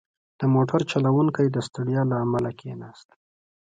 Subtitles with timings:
[0.39, 3.07] •د موټر چلوونکی د ستړیا له امله کښېناست.